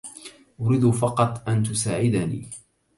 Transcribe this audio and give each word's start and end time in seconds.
أريد 0.61 0.89
فقط 0.89 1.49
أن 1.49 1.63
تساعدني. 1.63 2.49